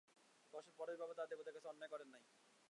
[0.79, 2.23] পরেশবাবু তাঁহার দেবতার কাছে অন্যায় করেন নাই।